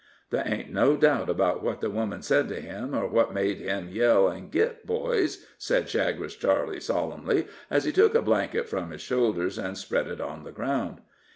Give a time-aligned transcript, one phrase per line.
[0.31, 3.87] "There ain't no doubt 'bout what the woman said to him, or what made him
[3.89, 9.01] yell an' git, boys," said Chagres Charley, solemnly, as he took a blanket from his
[9.01, 11.01] shoulders and spread it on the ground.